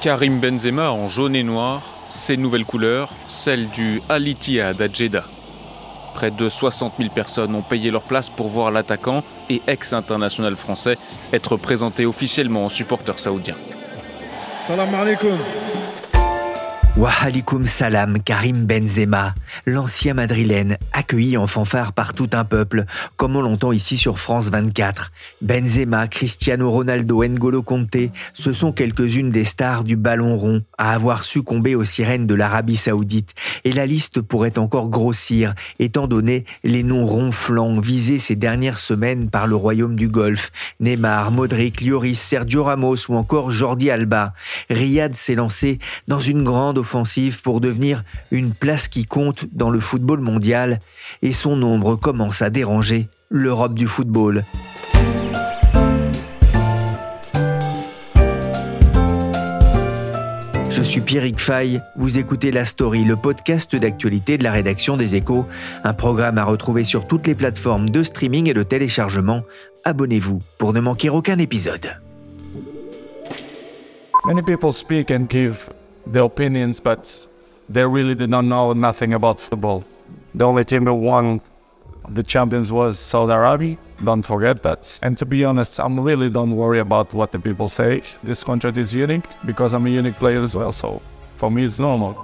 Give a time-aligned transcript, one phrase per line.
[0.00, 5.24] Karim Benzema en jaune et noir, ses nouvelles couleurs, celles du Al Ittihad à.
[6.14, 10.96] Près de 60 000 personnes ont payé leur place pour voir l'attaquant et ex-international français
[11.34, 13.56] être présenté officiellement en supporter saoudien.
[14.58, 15.36] Salam alaikum.
[16.96, 22.84] Wahalikum salam Karim Benzema, l'ancien madrilène, accueilli en fanfare par tout un peuple,
[23.16, 25.12] comme on l'entend ici sur France 24.
[25.40, 31.22] Benzema, Cristiano Ronaldo, N'Golo Conte, ce sont quelques-unes des stars du ballon rond à avoir
[31.22, 33.34] succombé aux sirènes de l'Arabie Saoudite.
[33.62, 39.30] Et la liste pourrait encore grossir, étant donné les noms ronflants visés ces dernières semaines
[39.30, 40.50] par le royaume du Golfe.
[40.80, 44.34] Neymar, Modric, Lloris, Sergio Ramos ou encore Jordi Alba.
[44.68, 49.78] Riyad s'est lancé dans une grande offensive pour devenir une place qui compte dans le
[49.80, 50.80] football mondial
[51.22, 54.44] et son nombre commence à déranger l'Europe du football.
[60.70, 65.14] Je suis Pierrick Fay, vous écoutez La Story, le podcast d'actualité de la rédaction des
[65.14, 65.44] Échos,
[65.84, 69.42] un programme à retrouver sur toutes les plateformes de streaming et de téléchargement.
[69.84, 72.00] Abonnez-vous pour ne manquer aucun épisode.
[76.06, 77.26] Their opinions, but
[77.68, 79.84] they really did not know nothing about football.
[80.34, 81.40] The only team that won
[82.08, 83.76] the champions was Saudi Arabia.
[84.02, 84.98] Don't forget that.
[85.02, 88.02] And to be honest, I'm really don't worry about what the people say.
[88.22, 90.72] This contract is unique because I'm a unique player as well.
[90.72, 91.00] So
[91.36, 92.16] for me, it's normal.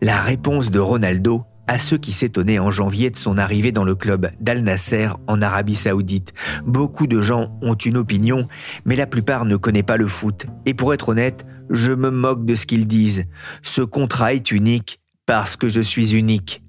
[0.00, 3.94] La réponse de Ronaldo à ceux qui s'étonnaient en janvier de son arrivée dans le
[3.94, 6.32] club d'Al Nasser en Arabie Saoudite.
[6.64, 8.48] Beaucoup de gens ont une opinion,
[8.84, 10.46] mais la plupart ne connaissent pas le foot.
[10.66, 13.24] Et pour être honnête, je me moque de ce qu'ils disent.
[13.62, 16.62] Ce contrat est unique parce que je suis unique.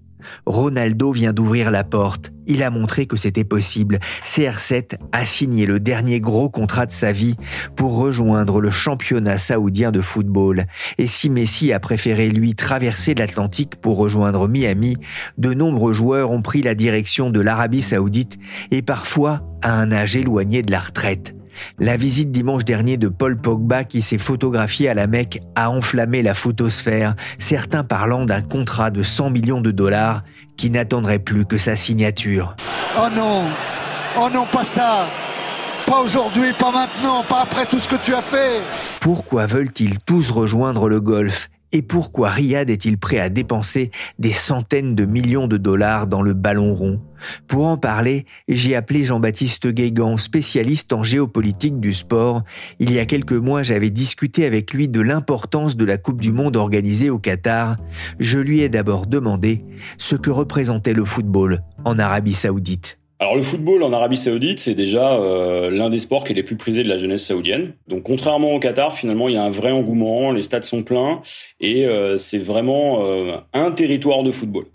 [0.45, 2.31] Ronaldo vient d'ouvrir la porte.
[2.45, 4.00] Il a montré que c'était possible.
[4.25, 7.35] CR7 a signé le dernier gros contrat de sa vie
[7.75, 10.66] pour rejoindre le championnat saoudien de football.
[10.97, 14.97] Et si Messi a préféré lui traverser l'Atlantique pour rejoindre Miami,
[15.38, 18.38] de nombreux joueurs ont pris la direction de l'Arabie saoudite
[18.72, 21.35] et parfois à un âge éloigné de la retraite.
[21.80, 26.22] La visite dimanche dernier de Paul Pogba qui s'est photographié à la Mecque a enflammé
[26.22, 30.24] la photosphère, certains parlant d'un contrat de 100 millions de dollars
[30.58, 32.56] qui n'attendrait plus que sa signature.
[32.97, 33.46] Oh non.
[34.18, 35.08] Oh non, pas ça.
[35.88, 38.62] Pas aujourd'hui, pas maintenant, pas après tout ce que tu as fait.
[39.02, 41.50] Pourquoi veulent-ils tous rejoindre le golf?
[41.73, 46.34] Et pourquoi Riyad est-il prêt à dépenser des centaines de millions de dollars dans le
[46.34, 47.01] ballon rond?
[47.47, 52.44] Pour en parler, j'ai appelé Jean-Baptiste Guégan, spécialiste en géopolitique du sport.
[52.79, 56.31] Il y a quelques mois, j'avais discuté avec lui de l'importance de la Coupe du
[56.31, 57.78] Monde organisée au Qatar.
[58.19, 59.66] Je lui ai d'abord demandé
[59.97, 63.00] ce que représentait le football en Arabie saoudite.
[63.23, 66.44] Alors le football en Arabie Saoudite, c'est déjà euh, l'un des sports qui est les
[66.44, 67.72] plus prisés de la jeunesse saoudienne.
[67.88, 71.22] Donc contrairement au Qatar, finalement, il y a un vrai engouement, les stades sont pleins
[71.62, 74.66] et euh, c'est vraiment euh, un territoire de football.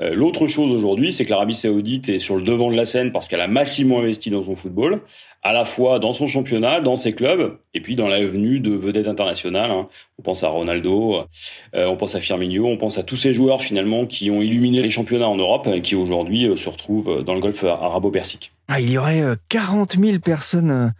[0.00, 3.26] L'autre chose aujourd'hui, c'est que l'Arabie Saoudite est sur le devant de la scène parce
[3.26, 5.00] qu'elle a massivement investi dans son football
[5.42, 8.72] à la fois dans son championnat, dans ses clubs, et puis dans la venue de
[8.74, 9.70] vedettes internationales.
[9.70, 9.88] Hein.
[10.18, 11.24] On pense à Ronaldo,
[11.74, 14.82] euh, on pense à Firmino, on pense à tous ces joueurs finalement qui ont illuminé
[14.82, 18.52] les championnats en Europe et qui aujourd'hui euh, se retrouvent dans le golfe arabo-persique.
[18.66, 20.92] Ah, il y aurait 40 euh, 000 personnes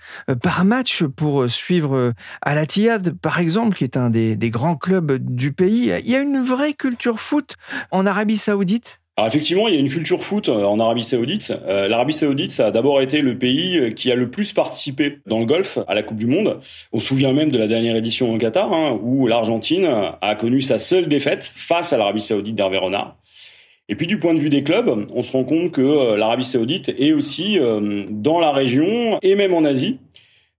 [0.42, 5.52] par match pour suivre Al Ittihad, par exemple, qui est un des grands clubs du
[5.52, 5.92] pays.
[6.04, 7.56] Il y a une vraie culture foot
[7.90, 9.00] en Arabie Saoudite?
[9.18, 11.52] Alors effectivement, il y a une culture foot euh, en Arabie Saoudite.
[11.66, 15.18] Euh, L'Arabie Saoudite, ça a d'abord été le pays euh, qui a le plus participé
[15.26, 16.60] dans le golf à la Coupe du Monde.
[16.92, 19.90] On se souvient même de la dernière édition au Qatar, hein, où l'Argentine
[20.22, 23.16] a connu sa seule défaite face à l'Arabie Saoudite d'Hervé Renard.
[23.88, 26.90] Et puis du point de vue des clubs, on se rend compte que l'Arabie saoudite
[26.96, 27.58] est aussi
[28.10, 29.98] dans la région et même en Asie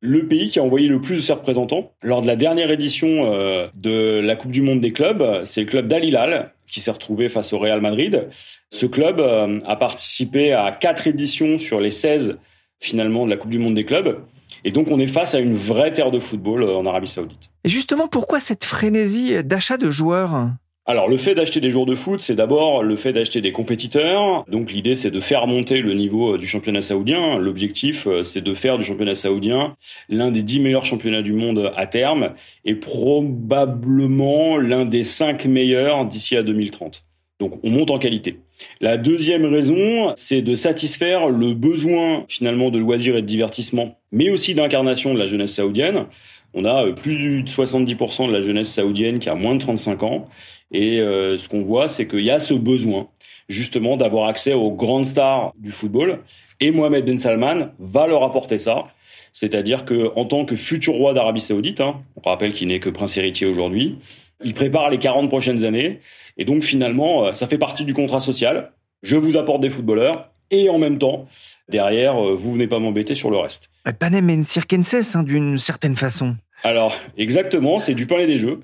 [0.01, 1.91] le pays qui a envoyé le plus de ses représentants.
[2.01, 3.31] Lors de la dernière édition
[3.73, 7.51] de la Coupe du Monde des clubs, c'est le club d'Al qui s'est retrouvé face
[7.51, 8.27] au Real Madrid.
[8.71, 12.37] Ce club a participé à quatre éditions sur les 16
[12.79, 14.23] finalement de la Coupe du Monde des clubs.
[14.63, 17.49] Et donc on est face à une vraie terre de football euh, en Arabie Saoudite.
[17.63, 20.49] Et justement, pourquoi cette frénésie d'achat de joueurs?
[20.89, 24.43] Alors le fait d'acheter des joueurs de foot, c'est d'abord le fait d'acheter des compétiteurs.
[24.47, 27.37] Donc l'idée c'est de faire monter le niveau euh, du championnat saoudien.
[27.37, 29.75] L'objectif euh, c'est de faire du championnat saoudien
[30.09, 32.33] l'un des dix meilleurs championnats du monde à terme
[32.65, 37.03] et probablement l'un des cinq meilleurs d'ici à 2030.
[37.39, 38.39] Donc on monte en qualité.
[38.81, 44.31] La deuxième raison, c'est de satisfaire le besoin finalement de loisirs et de divertissement, mais
[44.31, 46.07] aussi d'incarnation de la jeunesse saoudienne.
[46.53, 50.03] On a euh, plus de 70% de la jeunesse saoudienne qui a moins de 35
[50.03, 50.29] ans.
[50.71, 53.07] Et euh, ce qu'on voit, c'est qu'il y a ce besoin
[53.47, 56.19] justement d'avoir accès aux grandes stars du football.
[56.59, 58.87] Et Mohamed Ben Salman va leur apporter ça.
[59.31, 62.89] C'est-à-dire que en tant que futur roi d'Arabie Saoudite, hein, on rappelle qu'il n'est que
[62.89, 63.97] prince héritier aujourd'hui,
[64.43, 65.99] il prépare les 40 prochaines années.
[66.37, 68.71] Et donc finalement, euh, ça fait partie du contrat social.
[69.03, 71.27] Je vous apporte des footballeurs et en même temps,
[71.67, 73.69] derrière, euh, vous venez pas m'embêter sur le reste.
[73.99, 76.35] Panem et circenses, hein, d'une certaine façon.
[76.63, 78.59] Alors, exactement, c'est du palais des jeux.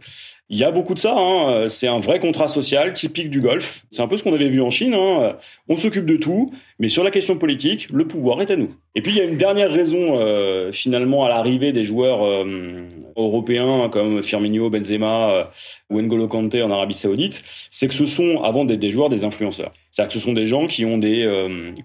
[0.50, 1.16] Il y a beaucoup de ça.
[1.18, 1.70] Hein.
[1.70, 3.84] C'est un vrai contrat social typique du golf.
[3.90, 4.94] C'est un peu ce qu'on avait vu en Chine.
[4.94, 5.38] Hein.
[5.68, 8.70] On s'occupe de tout, mais sur la question politique, le pouvoir est à nous.
[8.94, 12.88] Et puis il y a une dernière raison euh, finalement à l'arrivée des joueurs euh,
[13.16, 15.44] européens comme Firmino, Benzema euh,
[15.90, 19.24] ou N'Golo Kanté en Arabie Saoudite, c'est que ce sont avant d'être des joueurs des
[19.24, 19.74] influenceurs.
[19.92, 21.26] C'est-à-dire que ce sont des gens qui ont des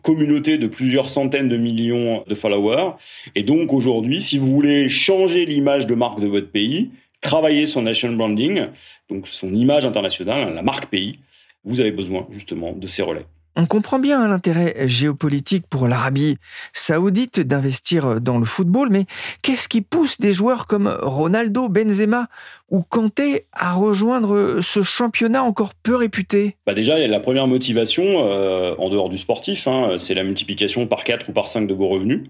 [0.02, 2.90] communautés de plusieurs centaines de millions de followers.
[3.36, 6.90] Et donc aujourd'hui, si vous voulez changer l'image de marque de votre pays,
[7.20, 8.66] travailler son national branding,
[9.08, 11.18] donc son image internationale, la marque pays,
[11.64, 13.26] vous avez besoin justement de ces relais.
[13.60, 16.38] On comprend bien l'intérêt géopolitique pour l'Arabie
[16.72, 19.04] saoudite d'investir dans le football, mais
[19.42, 22.28] qu'est-ce qui pousse des joueurs comme Ronaldo, Benzema
[22.70, 26.56] ou Kanté à rejoindre ce championnat encore peu réputé?
[26.66, 31.04] Bah Déjà, la première motivation, euh, en dehors du sportif, hein, c'est la multiplication par
[31.04, 32.28] 4 ou par 5 de vos revenus.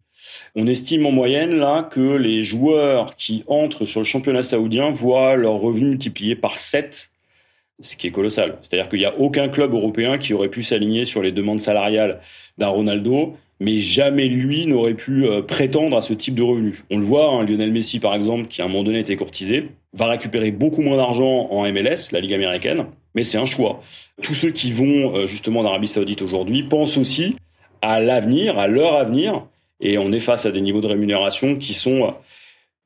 [0.56, 5.36] On estime en moyenne là que les joueurs qui entrent sur le championnat saoudien voient
[5.36, 7.09] leurs revenus multipliés par 7
[7.80, 8.58] ce qui est colossal.
[8.62, 12.20] C'est-à-dire qu'il n'y a aucun club européen qui aurait pu s'aligner sur les demandes salariales
[12.58, 16.84] d'un Ronaldo, mais jamais lui n'aurait pu euh, prétendre à ce type de revenus.
[16.90, 19.68] On le voit, hein, Lionel Messi par exemple, qui à un moment donné était courtisé,
[19.92, 23.80] va récupérer beaucoup moins d'argent en MLS, la Ligue américaine, mais c'est un choix.
[24.22, 27.36] Tous ceux qui vont euh, justement en Arabie Saoudite aujourd'hui pensent aussi
[27.82, 29.46] à l'avenir, à leur avenir,
[29.80, 32.14] et on est face à des niveaux de rémunération qui sont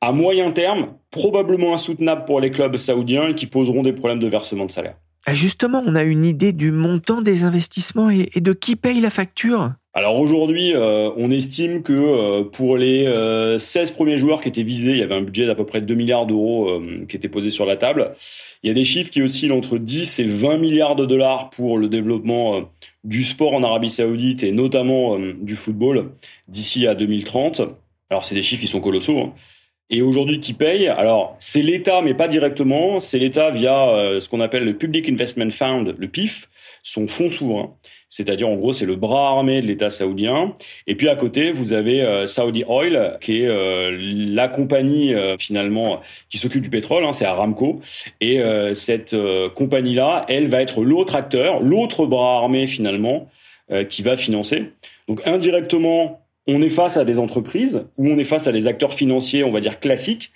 [0.04, 4.66] à moyen terme probablement insoutenables pour les clubs saoudiens qui poseront des problèmes de versement
[4.66, 4.96] de salaire.
[5.26, 9.10] Ah, justement, on a une idée du montant des investissements et, de qui paye la
[9.10, 14.48] facture alors aujourd'hui, euh, on estime que euh, pour les 16 euh, premiers joueurs qui
[14.48, 17.28] étaient visés, il y avait un budget d'à peu près 2 milliards d'euros qui était
[17.28, 18.12] posé sur la table.
[18.64, 21.78] Il y a des chiffres qui oscillent entre 10 et 20 milliards de dollars pour
[21.78, 22.68] le développement
[23.04, 26.10] du sport en Arabie saoudite et notamment du football
[26.48, 27.62] d'ici à 2030.
[28.10, 29.20] Alors c'est des chiffres qui sont colossaux.
[29.20, 29.32] Hein.
[29.90, 30.88] Et aujourd'hui, qui paye?
[30.88, 33.00] Alors, c'est l'État, mais pas directement.
[33.00, 36.48] C'est l'État via euh, ce qu'on appelle le Public Investment Fund, le PIF,
[36.82, 37.74] son fonds souverain.
[38.08, 40.56] C'est-à-dire, en gros, c'est le bras armé de l'État saoudien.
[40.86, 46.00] Et puis à côté, vous avez euh, Saudi Oil, qui est euh, la compagnie finalement
[46.30, 47.04] qui s'occupe du pétrole.
[47.04, 47.80] Hein, c'est Aramco.
[48.22, 48.40] Et
[48.72, 49.14] cette
[49.54, 53.28] compagnie-là, elle va être l'autre acteur, l'autre bras armé finalement,
[53.88, 54.72] qui va financer.
[55.08, 58.92] Donc indirectement, on est face à des entreprises ou on est face à des acteurs
[58.92, 60.32] financiers, on va dire classiques,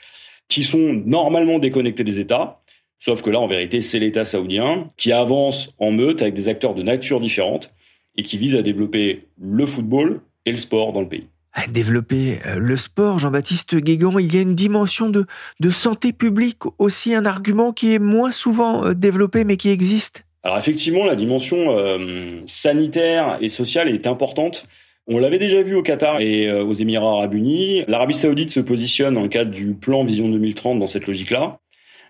[0.49, 2.61] qui sont normalement déconnectés des États.
[2.99, 6.75] Sauf que là, en vérité, c'est l'État saoudien qui avance en meute avec des acteurs
[6.75, 7.73] de nature différente
[8.17, 11.27] et qui vise à développer le football et le sport dans le pays.
[11.53, 15.27] À développer euh, le sport, Jean-Baptiste Guégan, il y a une dimension de,
[15.61, 20.25] de santé publique aussi, un argument qui est moins souvent euh, développé mais qui existe.
[20.43, 24.67] Alors effectivement, la dimension euh, sanitaire et sociale est importante.
[25.11, 27.83] On l'avait déjà vu au Qatar et euh, aux Émirats arabes unis.
[27.89, 31.61] L'Arabie saoudite se positionne dans le cadre du plan Vision 2030 dans cette logique-là.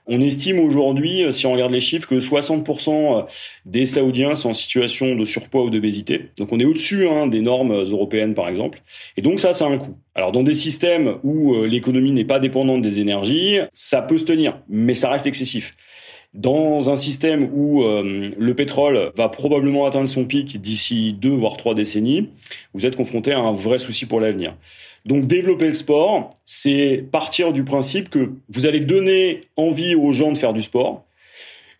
[0.09, 3.23] On estime aujourd'hui, euh, si on regarde les chiffres, que 60% euh,
[3.67, 6.31] des Saoudiens sont en situation de surpoids ou d'obésité.
[6.38, 8.83] Donc on est au-dessus hein, des normes européennes, par exemple.
[9.17, 9.97] Et donc ça, ça a un coût.
[10.17, 14.61] Alors dans des systèmes où l'économie n'est pas dépendante des énergies, ça peut se tenir,
[14.69, 15.76] mais ça reste excessif.
[16.35, 21.56] Dans un système où euh, le pétrole va probablement atteindre son pic d'ici deux voire
[21.56, 22.28] trois décennies,
[22.75, 24.54] vous êtes confronté à un vrai souci pour l'avenir.
[25.06, 30.30] Donc développer le sport, c'est partir du principe que vous allez donner envie aux gens
[30.30, 31.06] de faire du sport.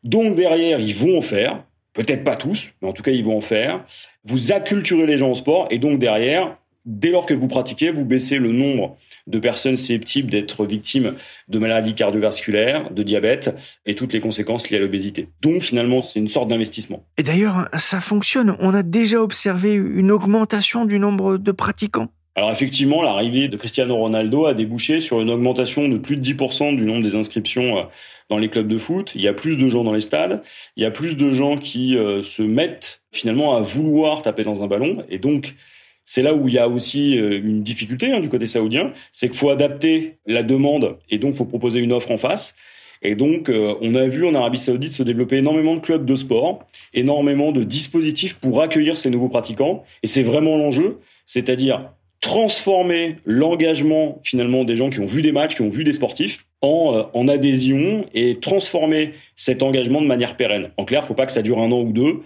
[0.02, 1.64] Donc derrière, ils vont en faire.
[1.92, 3.84] peut-être pas tous, mais en tout cas ils vont en faire.
[4.24, 6.56] Vous acculturez les gens au sport et donc derrière,
[6.88, 11.14] dès lors que vous pratiquez, vous baissez le nombre de personnes susceptibles d'être victimes
[11.49, 13.54] de maladies cardiovasculaires, de diabète
[13.85, 15.28] et toutes les conséquences liées à l'obésité.
[15.42, 17.04] Donc finalement, c'est une sorte d'investissement.
[17.18, 18.57] Et d'ailleurs, ça fonctionne.
[18.59, 22.09] On a déjà observé une augmentation du nombre de pratiquants.
[22.35, 26.76] Alors effectivement, l'arrivée de Cristiano Ronaldo a débouché sur une augmentation de plus de 10%
[26.76, 27.83] du nombre des inscriptions euh,
[28.30, 29.12] dans les clubs de foot.
[29.14, 30.42] Il y a plus de gens dans les stades.
[30.76, 34.62] Il y a plus de gens qui euh, se mettent finalement à vouloir taper dans
[34.62, 35.04] un ballon.
[35.11, 35.57] Et donc,
[36.10, 38.94] c'est là où il y a aussi euh, une difficulté hein, du côté saoudien.
[39.12, 42.56] C'est qu'il faut adapter la demande et donc faut proposer une offre en face.
[43.02, 46.66] Et donc, on a vu en Arabie Saoudite se développer énormément de clubs de sport,
[46.94, 49.84] énormément de dispositifs pour accueillir ces nouveaux pratiquants.
[50.02, 55.54] Et c'est vraiment l'enjeu, c'est-à-dire transformer l'engagement finalement des gens qui ont vu des matchs,
[55.54, 60.36] qui ont vu des sportifs, en, euh, en adhésion et transformer cet engagement de manière
[60.36, 60.70] pérenne.
[60.76, 62.22] En clair, faut pas que ça dure un an ou deux,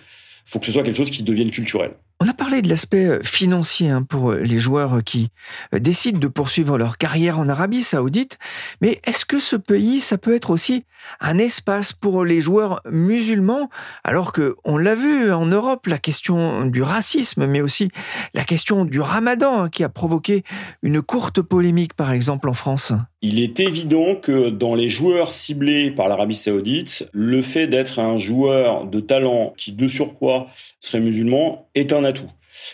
[0.47, 1.93] faut que ce soit quelque chose qui devienne culturel.
[2.25, 5.31] On a parlé de l'aspect euh, financier hein, pour euh, les joueurs qui
[5.75, 8.39] euh, décident de poursuivre leur carrière en Arabie saoudite,
[8.81, 10.85] mais est-ce que ce pays, ça peut être aussi
[11.21, 13.71] un espace pour les joueurs musulmans?
[14.05, 17.91] Alors que on l'a vu en Europe, la question du racisme, mais aussi
[18.35, 20.45] la question du ramadan hein, qui a provoqué
[20.85, 22.93] une courte polémique, par exemple en France.
[23.25, 28.17] Il est évident que dans les joueurs ciblés par l'Arabie saoudite, le fait d'être un
[28.17, 30.49] joueur de talent qui de surcroît
[30.81, 32.03] serait musulman est un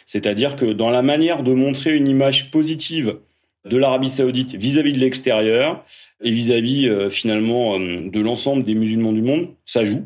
[0.07, 3.19] C'est-à-dire que dans la manière de montrer une image positive
[3.65, 5.85] de l'Arabie saoudite vis-à-vis de l'extérieur
[6.23, 10.05] et vis-à-vis euh, finalement euh, de l'ensemble des musulmans du monde, ça joue.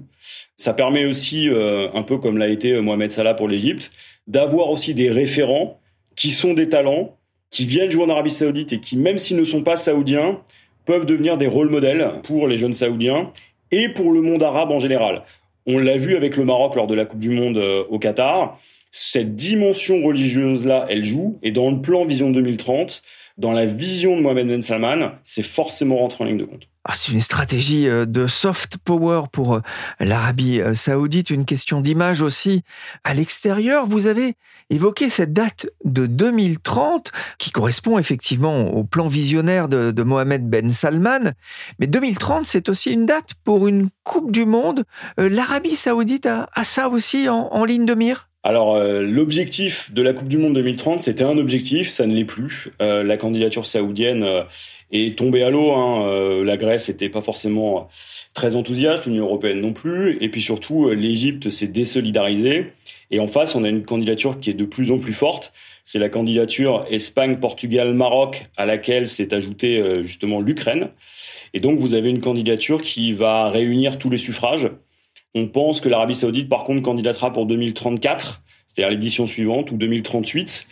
[0.57, 3.91] Ça permet aussi, euh, un peu comme l'a été Mohamed Salah pour l'Égypte,
[4.27, 5.81] d'avoir aussi des référents
[6.17, 7.17] qui sont des talents,
[7.51, 10.41] qui viennent jouer en Arabie saoudite et qui, même s'ils ne sont pas saoudiens,
[10.85, 13.33] peuvent devenir des rôles modèles pour les jeunes saoudiens
[13.71, 15.23] et pour le monde arabe en général.
[15.67, 17.57] On l'a vu avec le Maroc lors de la Coupe du Monde
[17.89, 18.59] au Qatar
[18.93, 21.39] cette dimension religieuse-là, elle joue.
[21.43, 23.03] Et dans le plan Vision 2030,
[23.39, 26.69] dans la vision de Mohamed Ben Salman, c'est forcément rentré en ligne de compte.
[26.85, 29.61] Ah, c'est une stratégie euh, de soft power pour euh,
[30.01, 32.63] l'Arabie euh, saoudite, une question d'image aussi
[33.05, 33.87] à l'extérieur.
[33.87, 34.35] Vous avez
[34.69, 41.33] évoqué cette date de 2030 qui correspond effectivement au plan visionnaire de, Mohamed Ben Salman.
[41.79, 44.85] Mais 2030, c'est aussi une date pour une Coupe du Monde.
[45.17, 48.29] L'Arabie saoudite a, ça aussi en ligne de mire?
[48.45, 52.25] Alors euh, l'objectif de la Coupe du Monde 2030, c'était un objectif, ça ne l'est
[52.25, 52.71] plus.
[52.81, 54.43] Euh, la candidature saoudienne euh,
[54.91, 55.71] est tombée à l'eau.
[55.71, 56.43] Hein.
[56.45, 57.89] la Grèce n'était pas forcément
[58.35, 62.73] très enthousiaste, l'Union européenne non plus, et puis surtout l'Égypte s'est désolidarisée.
[63.11, 65.53] Et en face, on a une candidature qui est de plus en plus forte.
[65.85, 70.91] C'est la candidature Espagne, Portugal, Maroc, à laquelle s'est ajoutée justement l'Ukraine.
[71.55, 74.69] Et donc vous avez une candidature qui va réunir tous les suffrages.
[75.35, 80.67] On pense que l'Arabie saoudite, par contre, candidatera pour 2034, c'est-à-dire l'édition suivante, ou 2038.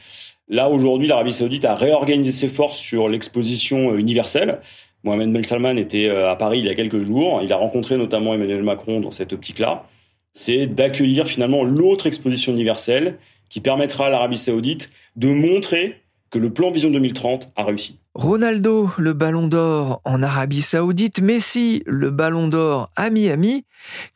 [0.48, 4.60] Là, aujourd'hui, l'Arabie saoudite a réorganisé ses forces sur l'exposition euh, universelle.
[5.04, 7.40] Mohamed Ben Salman était euh, à Paris il y a quelques jours.
[7.42, 9.86] Il a rencontré notamment Emmanuel Macron dans cette optique-là.
[10.32, 15.99] C'est d'accueillir finalement l'autre exposition universelle qui permettra à l'Arabie saoudite de montrer
[16.30, 17.98] que le plan Vision 2030 a réussi.
[18.14, 23.64] Ronaldo, le ballon d'or en Arabie saoudite, Messi, le ballon d'or à Miami.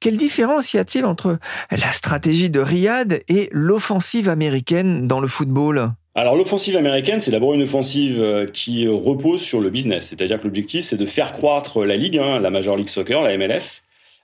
[0.00, 1.38] Quelle différence y a-t-il entre
[1.70, 5.92] la stratégie de Riyad et l'offensive américaine dans le football?
[6.16, 10.44] Alors l'offensive américaine, c'est d'abord une offensive euh, qui repose sur le business, c'est-à-dire que
[10.44, 13.82] l'objectif, c'est de faire croître la ligue, hein, la Major League Soccer, la MLS.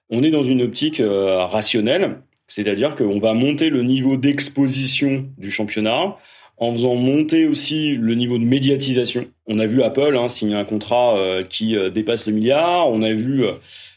[0.09, 5.50] On est dans une optique euh, rationnelle, c'est-à-dire qu'on va monter le niveau d'exposition du
[5.50, 6.16] championnat
[6.61, 9.26] en faisant monter aussi le niveau de médiatisation.
[9.47, 12.88] On a vu Apple hein, signer un contrat euh, qui euh, dépasse le milliard.
[12.90, 13.55] On a vu euh,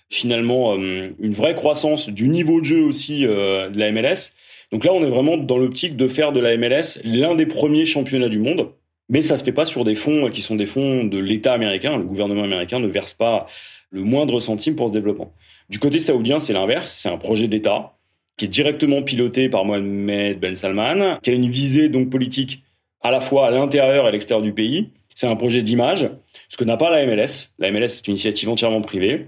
[0.09, 4.35] finalement une vraie croissance du niveau de jeu aussi de la MLS.
[4.71, 7.85] Donc là, on est vraiment dans l'optique de faire de la MLS l'un des premiers
[7.85, 8.69] championnats du monde.
[9.09, 11.97] Mais ça se fait pas sur des fonds qui sont des fonds de l'État américain.
[11.97, 13.47] Le gouvernement américain ne verse pas
[13.89, 15.33] le moindre centime pour ce développement.
[15.69, 16.91] Du côté saoudien, c'est l'inverse.
[16.91, 17.93] C'est un projet d'État
[18.37, 22.63] qui est directement piloté par Mohamed Ben Salman, qui a une visée donc politique
[23.01, 24.89] à la fois à l'intérieur et à l'extérieur du pays.
[25.15, 26.09] C'est un projet d'image,
[26.49, 27.53] ce que n'a pas la MLS.
[27.59, 29.27] La MLS est une initiative entièrement privée.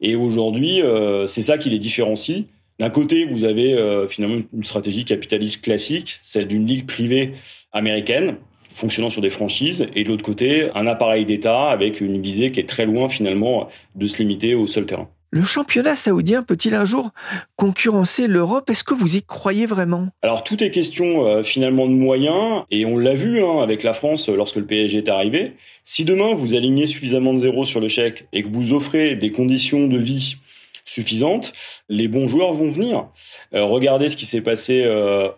[0.00, 2.44] Et aujourd'hui, euh, c'est ça qui les différencie.
[2.78, 7.34] D'un côté, vous avez euh, finalement une stratégie capitaliste classique, celle d'une ligue privée
[7.72, 8.36] américaine,
[8.72, 12.60] fonctionnant sur des franchises, et de l'autre côté, un appareil d'État avec une visée qui
[12.60, 15.08] est très loin finalement de se limiter au seul terrain.
[15.34, 17.08] Le championnat saoudien peut-il un jour
[17.56, 18.68] concurrencer l'Europe?
[18.68, 20.08] Est-ce que vous y croyez vraiment?
[20.20, 23.94] Alors tout est question euh, finalement de moyens et on l'a vu hein, avec la
[23.94, 25.54] France euh, lorsque le PSG est arrivé.
[25.84, 29.30] Si demain vous alignez suffisamment de zéros sur le chèque et que vous offrez des
[29.30, 30.36] conditions de vie
[30.84, 31.54] suffisante,
[31.88, 33.06] les bons joueurs vont venir.
[33.52, 34.84] regardez ce qui s'est passé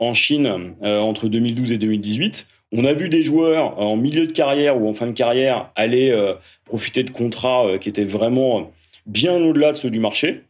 [0.00, 2.46] en Chine entre 2012 et 2018.
[2.72, 6.16] On a vu des joueurs en milieu de carrière ou en fin de carrière aller
[6.64, 8.72] profiter de contrats qui étaient vraiment
[9.06, 10.44] bien au-delà de ceux du marché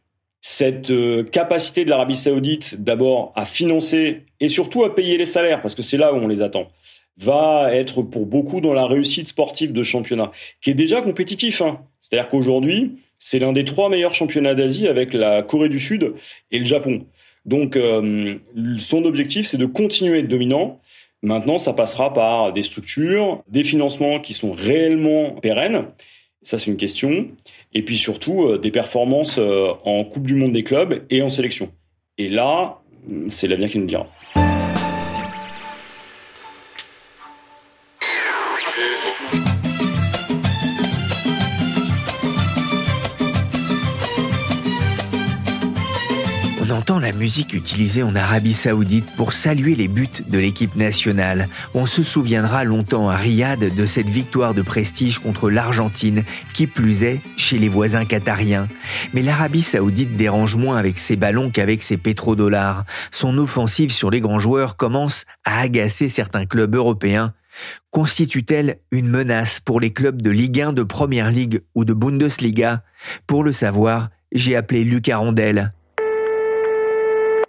[0.47, 5.63] cette euh, capacité de l'Arabie saoudite d'abord à financer et surtout à payer les salaires,
[5.63, 6.71] parce que c'est là où on les attend,
[7.17, 11.63] va être pour beaucoup dans la réussite sportive de championnat, qui est déjà compétitif.
[11.63, 11.81] Hein.
[12.03, 16.13] C'est-à-dire qu'aujourd'hui, c'est l'un des trois meilleurs championnats d'Asie avec la Corée du Sud
[16.51, 17.07] et le Japon.
[17.47, 18.35] Donc euh,
[18.79, 20.79] son objectif, c'est de continuer à être dominant.
[21.23, 25.87] Maintenant, ça passera par des structures, des financements qui sont réellement pérennes
[26.45, 27.29] ça, c'est une question.
[27.73, 31.29] Et puis surtout, euh, des performances euh, en Coupe du Monde des clubs et en
[31.29, 31.73] sélection.
[32.19, 32.81] Et là,
[33.31, 34.07] c'est l'avenir qui nous dira.
[46.71, 51.49] Entend la musique utilisée en Arabie Saoudite pour saluer les buts de l'équipe nationale.
[51.75, 57.03] On se souviendra longtemps à Riyad de cette victoire de prestige contre l'Argentine, qui plus
[57.03, 58.69] est chez les voisins qatariens.
[59.13, 62.85] Mais l'Arabie Saoudite dérange moins avec ses ballons qu'avec ses pétrodollars.
[63.11, 67.35] Son offensive sur les grands joueurs commence à agacer certains clubs européens
[67.91, 72.83] Constitue-t-elle une menace pour les clubs de Ligue 1, de Première Ligue ou de Bundesliga?
[73.27, 75.73] Pour le savoir, j'ai appelé Luc Arondel.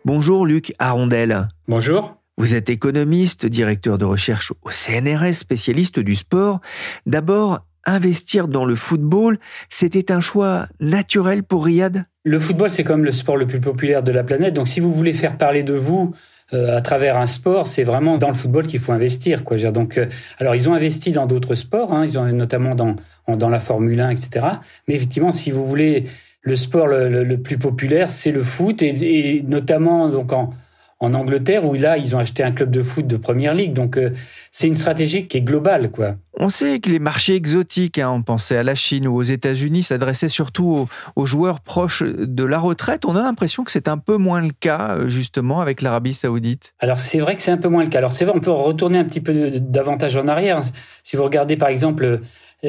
[0.06, 1.48] Bonjour Luc Arondel.
[1.68, 2.16] Bonjour.
[2.38, 6.62] Vous êtes économiste, directeur de recherche au CNRS, spécialiste du sport.
[7.08, 12.06] D'abord, investir dans le football, c'était un choix naturel pour Riyad?
[12.24, 14.54] Le football, c'est comme le sport le plus populaire de la planète.
[14.54, 16.14] Donc si vous voulez faire parler de vous
[16.54, 19.44] euh, à travers un sport, c'est vraiment dans le football qu'il faut investir.
[19.44, 19.58] Quoi.
[19.72, 20.06] Donc, euh,
[20.38, 22.06] alors, ils ont investi dans d'autres sports, hein.
[22.06, 22.96] ils ont notamment dans,
[23.28, 24.46] dans la Formule 1, etc.
[24.88, 26.06] Mais effectivement, si vous voulez
[26.46, 30.54] le sport le, plus populaire, c'est le foot, et, notamment donc en,
[31.00, 33.74] en, Angleterre, où là, ils ont acheté un club de foot de première ligue.
[33.74, 34.12] Donc, euh,
[34.52, 36.16] c'est une stratégie qui est globale, quoi.
[36.38, 39.82] On sait que les marchés exotiques, hein, on pensait à la Chine ou aux États-Unis,
[39.82, 43.06] s'adressaient surtout aux, joueurs proches de la retraite.
[43.06, 46.76] On a l'impression que c'est un peu moins le cas, euh, justement, avec l'Arabie Saoudite.
[46.80, 47.98] Alors, c'est vrai que c'est un peu moins le cas.
[47.98, 50.60] Alors, c'est vrai, on peut retourner un petit peu davantage en arrière.
[51.02, 52.22] Si vous regardez, par exemple,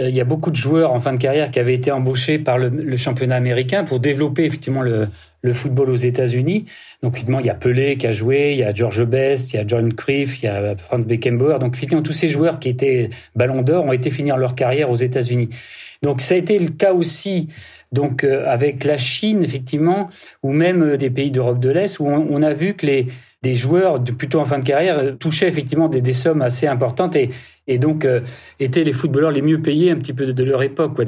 [0.09, 2.59] il y a beaucoup de joueurs en fin de carrière qui avaient été embauchés par
[2.59, 5.09] le, championnat américain pour développer effectivement le,
[5.52, 6.64] football aux États-Unis.
[7.02, 9.56] Donc effectivement, il y a Pelé qui a joué, il y a George Best, il
[9.56, 11.61] y a John Cruyff, il y a Franz Beckenbauer.
[11.61, 14.96] Donc effectivement, tous ces joueurs qui étaient Ballon d'Or ont été finir leur carrière aux
[14.96, 15.50] États-Unis.
[16.02, 17.48] Donc ça a été le cas aussi
[17.92, 20.11] donc euh, avec la Chine effectivement
[20.42, 23.06] ou même euh, des pays d'Europe de l'Est où on, a vu que les
[23.46, 28.04] des joueurs plutôt en fin de carrière touchaient effectivement des, sommes assez importantes et donc
[28.04, 28.22] euh,
[28.59, 31.00] étaient les footballeurs les mieux payés un petit peu de, leur époque.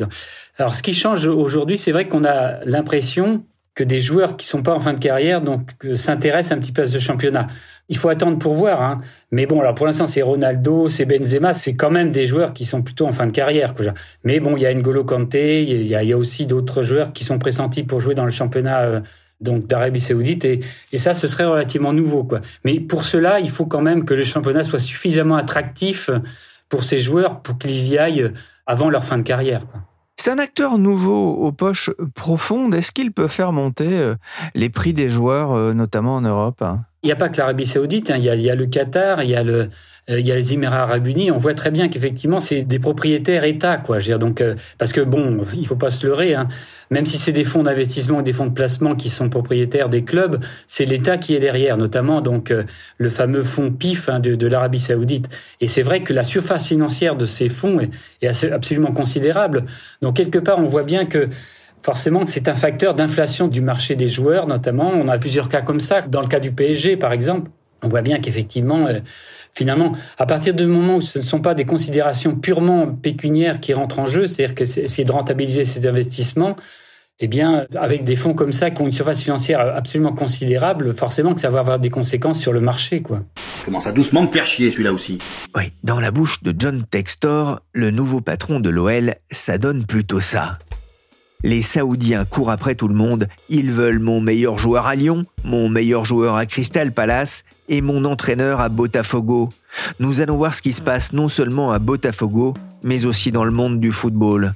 [0.56, 3.42] Alors ce qui change aujourd'hui, c'est vrai qu'on a l'impression
[3.74, 6.70] que des joueurs qui sont pas en fin de carrière donc euh, s'intéressent un petit
[6.70, 7.48] peu à ce championnat.
[7.88, 9.00] Il faut attendre pour voir, hein.
[9.32, 12.66] mais bon, alors pour l'instant c'est Ronaldo, c'est Benzema, c'est quand même des joueurs qui
[12.66, 13.74] sont plutôt en fin de carrière.
[14.22, 17.12] Mais bon, il y a N'Golo Kanté, il y a, y a aussi d'autres joueurs
[17.12, 19.00] qui sont pressentis pour jouer dans le championnat euh,
[19.40, 20.60] donc d'Arabie Saoudite et,
[20.96, 22.40] ça ce serait relativement nouveau quoi.
[22.64, 26.10] Mais pour cela, il faut quand même que le championnat soit suffisamment attractif
[26.68, 28.32] pour ces joueurs pour qu'ils y aillent
[28.66, 29.62] avant leur fin de carrière.
[30.16, 32.74] C'est un acteur nouveau aux poches profondes.
[32.74, 34.16] Est-ce qu'il peut faire monter euh,
[34.54, 36.64] les prix des joueurs, euh, notamment en Europe
[37.02, 38.16] Il n'y a pas que l'Arabie saoudite, hein.
[38.18, 39.70] il, y a, le Qatar, il y a le,
[40.10, 42.78] euh, il y a les Émirats arabes unis, on voit très bien qu'effectivement c'est des
[42.78, 43.98] propriétaires États, quoi.
[43.98, 44.42] Je donc
[44.78, 46.48] parce que bon, il faut pas se leurrer, hein
[46.90, 50.04] même si c'est des fonds d'investissement ou des fonds de placement qui sont propriétaires des
[50.04, 52.64] clubs, c'est l'État qui est derrière, notamment donc euh,
[52.96, 55.28] le fameux fonds PIF hein, de, l'Arabie saoudite.
[55.60, 59.64] Et c'est vrai que la surface financière de ces fonds est, absolument considérable.
[60.00, 61.28] Donc quelque part, on voit bien que
[61.82, 64.90] forcément c'est un facteur d'inflation du marché des joueurs, notamment.
[64.90, 66.02] On a plusieurs cas comme ça.
[66.02, 67.50] Dans le cas du PSG, par exemple,
[67.82, 69.00] on voit bien qu'effectivement, euh,
[69.54, 73.72] finalement, à partir du moment où ce ne sont pas des considérations purement pécuniaires qui
[73.72, 76.56] rentrent en jeu, c'est-à-dire que c'est de rentabiliser ces investissements,
[77.20, 81.34] eh bien, avec des fonds comme ça qui ont une surface financière absolument considérable, forcément
[81.34, 83.22] que ça va avoir des conséquences sur le marché, quoi.
[83.64, 85.18] Commence à doucement me faire chier, celui-là aussi.
[85.56, 90.20] Oui, dans la bouche de John Textor, le nouveau patron de l'OL, ça donne plutôt
[90.20, 90.56] ça.
[91.44, 93.28] Les Saoudiens courent après tout le monde.
[93.48, 98.04] Ils veulent mon meilleur joueur à Lyon, mon meilleur joueur à Crystal Palace et mon
[98.04, 99.48] entraîneur à Botafogo.
[100.00, 103.52] Nous allons voir ce qui se passe non seulement à Botafogo, mais aussi dans le
[103.52, 104.54] monde du football.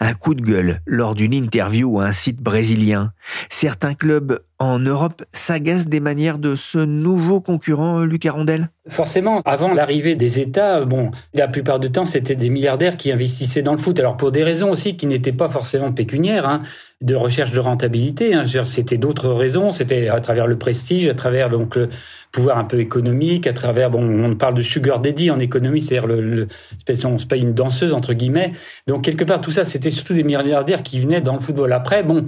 [0.00, 3.12] Un coup de gueule lors d'une interview à un site brésilien.
[3.50, 9.74] Certains clubs en Europe s'agacent des manières de ce nouveau concurrent, Luc Arondel Forcément, avant
[9.74, 13.78] l'arrivée des États, bon, la plupart du temps, c'était des milliardaires qui investissaient dans le
[13.78, 13.98] foot.
[13.98, 16.62] Alors pour des raisons aussi qui n'étaient pas forcément pécuniaires, hein,
[17.02, 18.34] de recherche de rentabilité.
[18.34, 18.44] Hein.
[18.64, 19.70] C'était d'autres raisons.
[19.70, 21.88] C'était à travers le prestige, à travers donc le
[22.32, 26.06] pouvoir un peu économique, à travers bon, on parle de sugar daddy en économie, c'est-à-dire
[26.06, 26.48] le, le
[27.04, 28.52] on se paye une danseuse entre guillemets.
[28.86, 31.72] Donc quelque part tout ça, c'était surtout des milliardaires qui venaient dans le football.
[31.72, 32.26] Après, bon.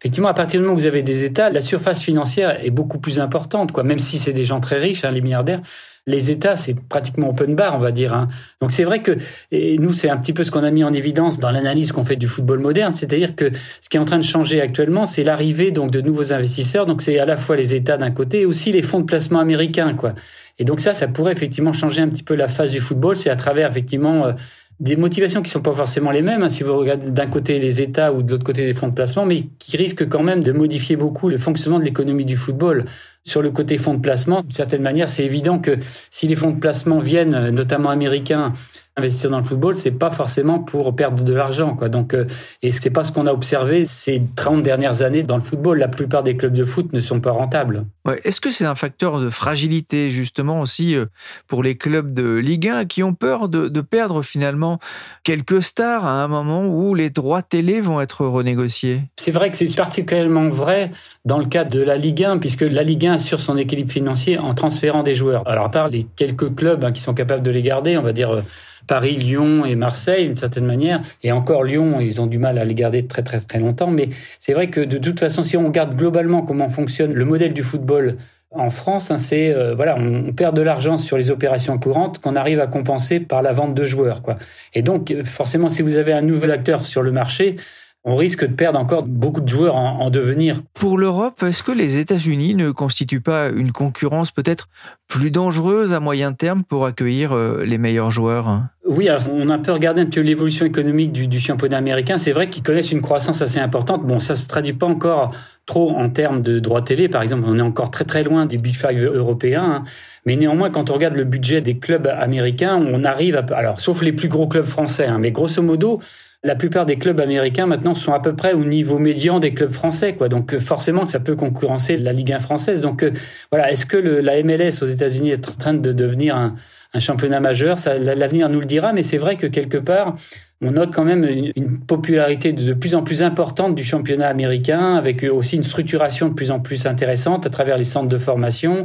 [0.00, 2.98] Effectivement, à partir du moment où vous avez des États, la surface financière est beaucoup
[2.98, 3.84] plus importante, quoi.
[3.84, 5.62] Même si c'est des gens très riches, hein, les milliardaires,
[6.06, 8.12] les États, c'est pratiquement open bar, on va dire.
[8.12, 8.28] Hein.
[8.60, 9.16] Donc c'est vrai que
[9.50, 12.04] et nous, c'est un petit peu ce qu'on a mis en évidence dans l'analyse qu'on
[12.04, 15.24] fait du football moderne, c'est-à-dire que ce qui est en train de changer actuellement, c'est
[15.24, 16.86] l'arrivée donc de nouveaux investisseurs.
[16.86, 19.40] Donc c'est à la fois les États d'un côté et aussi les fonds de placement
[19.40, 20.14] américains, quoi.
[20.58, 23.16] Et donc ça, ça pourrait effectivement changer un petit peu la phase du football.
[23.16, 24.32] C'est à travers effectivement euh,
[24.80, 27.80] des motivations qui sont pas forcément les mêmes, hein, si vous regardez d'un côté les
[27.80, 30.52] États ou de l'autre côté les fonds de placement, mais qui risquent quand même de
[30.52, 32.84] modifier beaucoup le fonctionnement de l'économie du football.
[33.26, 35.78] Sur le côté fonds de placement, d'une certaine manière, c'est évident que
[36.10, 38.52] si les fonds de placement viennent, notamment américains,
[38.96, 41.88] investir dans le football, c'est pas forcément pour perdre de l'argent, quoi.
[41.88, 42.26] Donc, euh,
[42.62, 45.78] et c'est pas ce qu'on a observé ces 30 dernières années dans le football.
[45.78, 47.86] La plupart des clubs de foot ne sont pas rentables.
[48.04, 48.20] Ouais.
[48.22, 51.06] Est-ce que c'est un facteur de fragilité, justement, aussi euh,
[51.48, 54.78] pour les clubs de Ligue 1 qui ont peur de, de, perdre finalement
[55.24, 59.00] quelques stars à un moment où les droits télé vont être renégociés?
[59.16, 60.92] C'est vrai que c'est particulièrement vrai
[61.24, 64.38] dans le cas de la Ligue 1, puisque la Ligue 1 assure son équilibre financier
[64.38, 65.42] en transférant des joueurs.
[65.48, 68.12] Alors, à part les quelques clubs hein, qui sont capables de les garder, on va
[68.12, 68.42] dire euh,
[68.86, 71.00] Paris, Lyon et Marseille, d'une certaine manière.
[71.22, 73.90] Et encore Lyon, ils ont du mal à les garder très très très longtemps.
[73.90, 74.08] Mais
[74.40, 77.62] c'est vrai que de toute façon, si on regarde globalement comment fonctionne le modèle du
[77.62, 78.16] football
[78.50, 82.36] en France, hein, c'est euh, voilà, on, perd de l'argent sur les opérations courantes qu'on
[82.36, 84.36] arrive à compenser par la vente de joueurs, quoi.
[84.74, 87.56] Et donc forcément, si vous avez un nouvel acteur sur le marché,
[88.04, 90.60] on risque de perdre encore beaucoup de joueurs en, devenir.
[90.74, 94.68] Pour l'Europe, est-ce que les États-Unis ne constituent pas une concurrence peut-être
[95.08, 98.62] plus dangereuse à moyen terme pour accueillir euh, les meilleurs joueurs?
[98.86, 102.18] Oui, alors on a un peu regardé un peu l'évolution économique du, championnat américain.
[102.18, 104.06] C'est vrai qu'ils connaissent une croissance assez importante.
[104.06, 107.44] Bon, ça se traduit pas encore trop en termes de droits télé, par exemple.
[107.46, 109.64] On est encore très très loin des Big Five européens.
[109.64, 109.84] Hein.
[110.26, 113.44] Mais néanmoins, quand on regarde le budget des clubs américains, on arrive à...
[113.54, 116.00] Alors, sauf les plus gros clubs français, hein, mais grosso modo,
[116.44, 119.72] la plupart des clubs américains maintenant sont à peu près au niveau médian des clubs
[119.72, 120.28] français, quoi.
[120.28, 122.82] Donc euh, forcément, ça peut concurrencer la Ligue 1 française.
[122.82, 123.12] Donc euh,
[123.50, 126.54] voilà, est-ce que la MLS aux États-Unis est en train de devenir un,
[126.98, 127.78] championnat majeur?
[127.98, 130.16] L'avenir nous le dira, mais c'est vrai que quelque part,
[130.60, 135.24] on note quand même une, popularité de, plus en plus importante du championnat américain, avec
[135.24, 138.84] aussi une structuration de plus en plus intéressante à travers les centres de formation.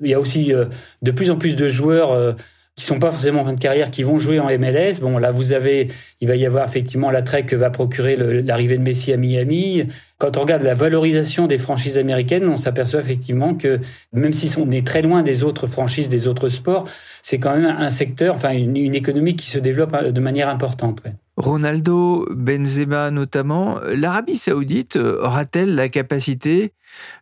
[0.00, 0.66] Il y a aussi euh,
[1.02, 2.36] de plus en plus de joueurs
[2.78, 5.00] qui sont pas forcément en fin de carrière, qui vont jouer en MLS.
[5.00, 5.88] Bon, là, vous avez,
[6.20, 9.82] il va y avoir effectivement l'attrait que va procurer l'arrivée de Messi à Miami.
[10.16, 13.80] Quand on regarde la valorisation des franchises américaines, on s'aperçoit effectivement que
[14.12, 16.88] même si on est très loin des autres franchises, des autres sports,
[17.20, 20.48] c'est quand même un secteur, enfin une, une, économie qui se développe euh, de manière
[20.48, 21.02] importante.
[21.38, 26.72] Ronaldo, Benzema notamment, l'Arabie saoudite aura-t-elle la capacité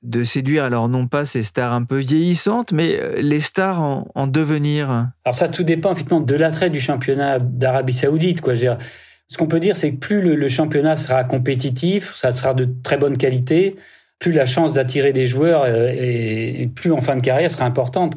[0.02, 4.26] de séduire alors non pas ces stars un peu vieillissantes, mais euh, les stars en,
[4.26, 5.08] devenir?
[5.24, 8.40] Alors ça tout dépend effectivement de l'attrait du championnat d'Arabie saoudite.
[8.40, 8.54] Quoi.
[8.56, 12.96] ce qu'on peut dire, c'est que plus le, championnat sera compétitif, ça sera de très
[12.96, 13.76] bonne qualité,
[14.18, 18.16] plus la chance d'attirer des joueurs euh, et, plus en fin de carrière sera importante.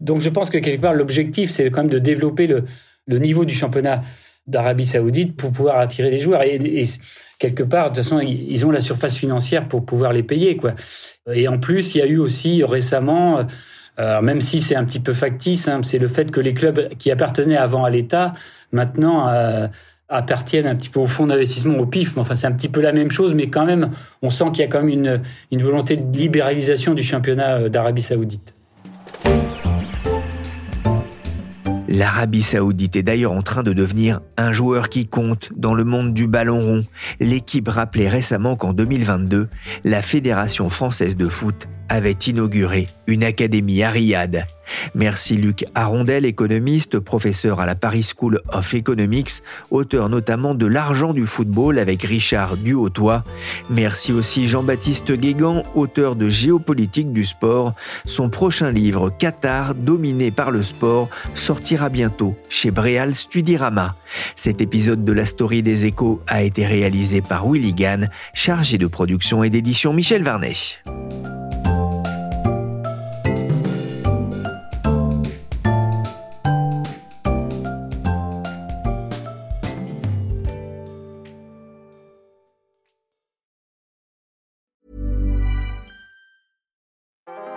[0.00, 3.54] Donc je pense que quelque part l'objectif, c'est quand même de développer le niveau du
[3.54, 4.02] championnat
[4.46, 6.42] d'Arabie Saoudite pour pouvoir attirer les joueurs.
[6.42, 6.84] Et,
[7.38, 10.74] quelque part, de toute façon, ils ont la surface financière pour pouvoir les payer, quoi.
[11.32, 13.46] Et en plus, il y a eu aussi récemment,
[13.98, 16.88] euh, même si c'est un petit peu factice, hein, c'est le fait que les clubs
[16.96, 18.32] qui appartenaient avant à l'État,
[18.72, 19.66] maintenant euh,
[20.08, 22.16] appartiennent un petit peu au fonds d'investissement, au PIF.
[22.16, 23.90] Enfin, c'est un petit peu la même chose, mais quand même,
[24.22, 27.68] on sent qu'il y a quand même une, une volonté de libéralisation du championnat euh,
[27.68, 28.55] d'Arabie Saoudite.
[31.88, 36.14] L'Arabie saoudite est d'ailleurs en train de devenir un joueur qui compte dans le monde
[36.14, 36.84] du ballon rond.
[37.20, 39.48] L'équipe rappelait récemment qu'en 2022,
[39.84, 44.44] la Fédération française de foot avait inauguré une académie à Riyad.
[44.94, 51.12] Merci Luc Arondel, économiste, professeur à la Paris School of Economics, auteur notamment de L'argent
[51.12, 53.24] du football avec Richard Duhautois.
[53.70, 57.74] Merci aussi Jean-Baptiste Guégan, auteur de Géopolitique du sport.
[58.04, 63.94] Son prochain livre, Qatar, dominé par le sport, sortira bientôt chez Bréal Studirama.
[64.34, 68.86] Cet épisode de la story des échos a été réalisé par Willy Gann, chargé de
[68.86, 70.54] production et d'édition Michel Varnet.